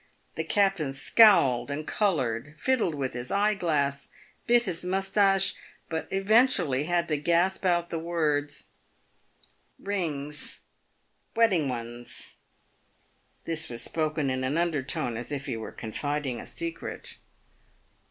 The 0.33 0.43
captain 0.43 0.93
scowled 0.93 1.69
and 1.69 1.85
coloured, 1.87 2.55
fiddled 2.59 2.95
with 2.95 3.13
his 3.13 3.29
eye 3.29 3.53
glass, 3.53 4.05
and 4.05 4.47
bit 4.47 4.63
his 4.63 4.83
moustache, 4.83 5.53
but 5.89 6.07
eventually 6.09 6.85
had 6.85 7.07
to 7.09 7.17
gasp 7.17 7.65
out 7.65 7.91
the 7.91 7.99
words, 7.99 8.65
"Rings— 9.77 10.61
wedding 11.35 11.69
ones." 11.69 12.33
This 13.45 13.69
was 13.69 13.83
spoken 13.83 14.31
in 14.31 14.43
an 14.43 14.57
under 14.57 14.81
tone, 14.81 15.17
as 15.17 15.31
if 15.31 15.45
he 15.45 15.55
were 15.55 15.71
confiding 15.71 16.41
a 16.41 16.47
secret. 16.47 17.17